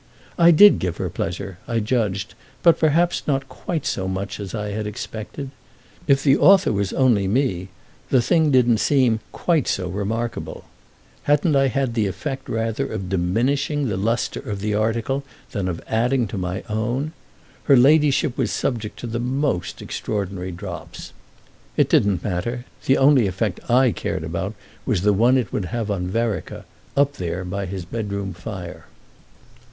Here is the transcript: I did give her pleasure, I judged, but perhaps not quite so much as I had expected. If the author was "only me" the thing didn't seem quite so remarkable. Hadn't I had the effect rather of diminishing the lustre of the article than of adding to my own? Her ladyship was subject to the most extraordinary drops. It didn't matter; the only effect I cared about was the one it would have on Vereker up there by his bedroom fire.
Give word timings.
I 0.35 0.49
did 0.49 0.79
give 0.79 0.97
her 0.97 1.11
pleasure, 1.11 1.59
I 1.67 1.79
judged, 1.79 2.33
but 2.63 2.79
perhaps 2.79 3.21
not 3.27 3.47
quite 3.47 3.85
so 3.85 4.07
much 4.07 4.39
as 4.39 4.55
I 4.55 4.69
had 4.71 4.87
expected. 4.87 5.51
If 6.07 6.23
the 6.23 6.37
author 6.39 6.73
was 6.73 6.91
"only 6.91 7.27
me" 7.27 7.69
the 8.09 8.19
thing 8.19 8.49
didn't 8.49 8.79
seem 8.79 9.19
quite 9.31 9.67
so 9.67 9.87
remarkable. 9.89 10.65
Hadn't 11.25 11.55
I 11.55 11.67
had 11.67 11.93
the 11.93 12.07
effect 12.07 12.49
rather 12.49 12.87
of 12.91 13.09
diminishing 13.09 13.89
the 13.89 13.95
lustre 13.95 14.39
of 14.39 14.59
the 14.59 14.73
article 14.73 15.23
than 15.51 15.67
of 15.67 15.83
adding 15.85 16.27
to 16.29 16.35
my 16.39 16.63
own? 16.67 17.11
Her 17.65 17.77
ladyship 17.77 18.39
was 18.39 18.49
subject 18.49 18.97
to 19.01 19.05
the 19.05 19.19
most 19.19 19.83
extraordinary 19.83 20.51
drops. 20.51 21.13
It 21.77 21.89
didn't 21.89 22.23
matter; 22.23 22.65
the 22.87 22.97
only 22.97 23.27
effect 23.27 23.59
I 23.69 23.91
cared 23.91 24.23
about 24.23 24.55
was 24.83 25.03
the 25.03 25.13
one 25.13 25.37
it 25.37 25.53
would 25.53 25.65
have 25.65 25.91
on 25.91 26.07
Vereker 26.07 26.65
up 26.97 27.17
there 27.17 27.45
by 27.45 27.67
his 27.67 27.85
bedroom 27.85 28.33
fire. 28.33 28.87